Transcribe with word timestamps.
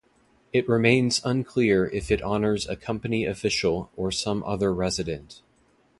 It 0.51 0.67
remains 0.67 1.21
unclear 1.23 1.85
if 1.85 2.09
it 2.09 2.23
honors 2.23 2.67
a 2.67 2.75
company 2.75 3.23
official 3.23 3.91
or 3.95 4.11
some 4.11 4.43
other 4.47 4.73
resident. 4.73 5.43